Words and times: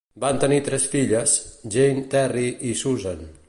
Van 0.21 0.37
tenir 0.43 0.57
tres 0.69 0.87
filles: 0.93 1.35
Jane, 1.77 2.09
Terry 2.15 2.51
i 2.73 2.77
Susan. 2.85 3.25